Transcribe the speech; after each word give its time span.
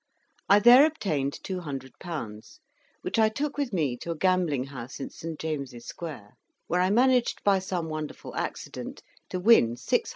I 0.49 0.57
there 0.57 0.83
obtained 0.87 1.33
200£., 1.43 2.59
which 3.03 3.19
I 3.19 3.29
took 3.29 3.55
with 3.55 3.71
me 3.71 3.95
to 3.97 4.09
a 4.09 4.15
gambling 4.17 4.63
house 4.63 4.99
in 4.99 5.11
St. 5.11 5.37
James' 5.39 5.85
Square, 5.85 6.37
where 6.65 6.81
I 6.81 6.89
managed, 6.89 7.43
by 7.43 7.59
some 7.59 7.87
wonderful 7.87 8.35
accident, 8.35 9.03
to 9.29 9.39
win 9.39 9.75
600£. 9.75 10.07